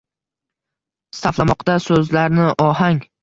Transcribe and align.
Saflamoqda 1.17 1.77
so‘zlarni 1.87 2.49
ohang 2.69 3.03